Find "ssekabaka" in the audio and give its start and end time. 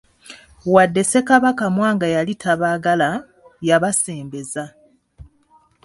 1.05-1.65